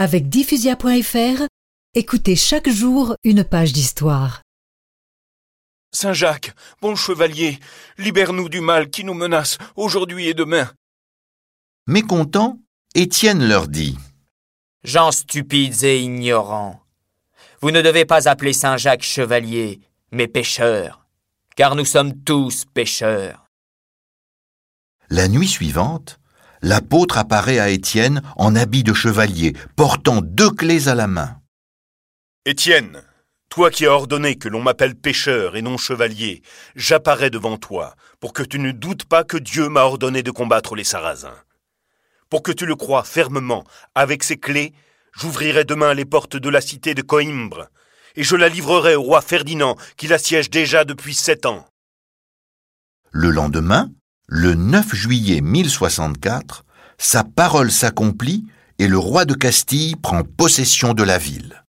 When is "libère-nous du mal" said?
7.96-8.90